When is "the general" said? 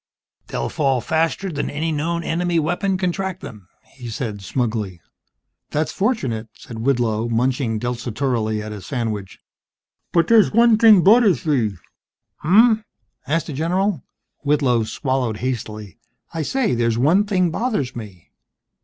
13.45-14.03